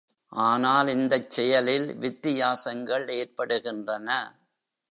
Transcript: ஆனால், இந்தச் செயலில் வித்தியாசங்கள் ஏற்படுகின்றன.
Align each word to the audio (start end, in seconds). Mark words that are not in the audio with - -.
ஆனால், 0.31 0.87
இந்தச் 0.87 1.31
செயலில் 1.31 1.95
வித்தியாசங்கள் 1.95 3.07
ஏற்படுகின்றன. 3.07 4.09